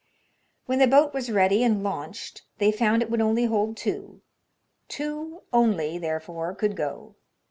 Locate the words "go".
6.75-7.13